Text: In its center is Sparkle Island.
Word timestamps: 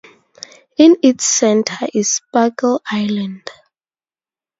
In 0.79 0.95
its 1.03 1.25
center 1.25 1.85
is 1.93 2.09
Sparkle 2.13 2.81
Island. 2.89 3.47